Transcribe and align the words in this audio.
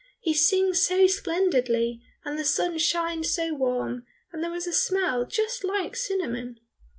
He 0.19 0.33
sings 0.33 0.81
so 0.81 1.05
splendidly, 1.05 2.01
and 2.25 2.39
the 2.39 2.43
sun 2.43 2.79
shines 2.79 3.29
so 3.35 3.53
warm, 3.53 4.07
and 4.33 4.43
there 4.43 4.55
is 4.55 4.65
a 4.65 4.73
smell 4.73 5.27
just 5.27 5.63
like 5.63 5.95
cinnamon." 5.95 6.59